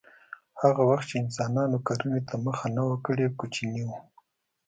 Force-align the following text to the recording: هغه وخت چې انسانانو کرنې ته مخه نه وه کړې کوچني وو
هغه 0.61 0.81
وخت 0.89 1.05
چې 1.09 1.15
انسانانو 1.23 1.77
کرنې 1.87 2.21
ته 2.29 2.35
مخه 2.45 2.67
نه 2.75 2.83
وه 2.89 2.97
کړې 3.05 3.27
کوچني 3.39 3.81
وو 3.87 3.97